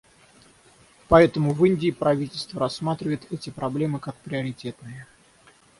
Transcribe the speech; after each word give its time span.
Поэтому 1.09 1.53
в 1.53 1.63
Индии 1.63 1.91
правительство 1.91 2.59
рассматривает 2.61 3.31
эти 3.31 3.51
проблемы 3.51 3.99
как 3.99 4.15
приоритетные. 4.15 5.05